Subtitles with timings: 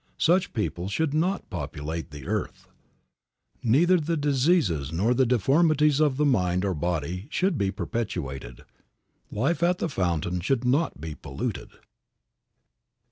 [0.17, 2.67] Such people should not populate the earth.
[3.61, 8.61] Neither the diseases nor the deformities of the mind or body should be perpetuated.
[9.31, 11.69] Life at the fountain should not be polluted.